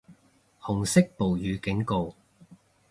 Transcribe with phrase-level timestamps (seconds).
[0.63, 2.15] 紅色暴雨警告